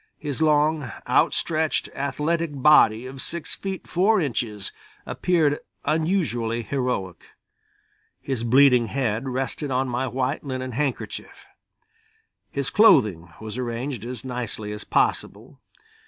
His 0.17 0.41
long, 0.41 0.91
outstretched, 1.07 1.87
athletic 1.93 2.49
body 2.59 3.05
of 3.05 3.21
six 3.21 3.53
feet 3.53 3.87
four 3.87 4.19
inches 4.19 4.71
appeared 5.05 5.59
unusually 5.85 6.63
heroic. 6.63 7.21
His 8.19 8.43
bleeding 8.43 8.87
head 8.87 9.29
rested 9.29 9.69
on 9.69 9.87
my 9.87 10.07
white 10.07 10.43
linen 10.43 10.71
handkerchief. 10.71 11.45
His 12.49 12.71
clothing 12.71 13.31
was 13.39 13.59
arranged 13.59 14.03
as 14.03 14.25
nicely 14.25 14.71
as 14.71 14.83
possible. 14.83 15.61